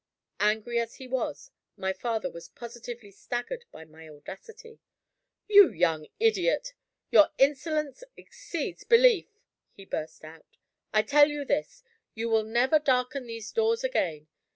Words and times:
Angry 0.39 0.79
as 0.79 0.95
he 0.95 1.07
was, 1.07 1.51
my 1.77 1.93
father 1.93 2.27
was 2.27 2.47
positively 2.47 3.11
staggered 3.11 3.65
by 3.71 3.85
my 3.85 4.09
audacity. 4.09 4.79
"You 5.47 5.69
young 5.71 6.07
idiot, 6.19 6.73
your 7.11 7.29
insolence 7.37 8.03
exceeds 8.17 8.83
belief!" 8.83 9.27
he 9.73 9.85
burst 9.85 10.23
out. 10.25 10.57
"I 10.91 11.03
tell 11.03 11.29
you 11.29 11.45
this: 11.45 11.83
you 12.15 12.29
will 12.29 12.41
never 12.43 12.79
darken 12.79 13.27
these 13.27 13.51
doors 13.51 13.83
again! 13.83 14.27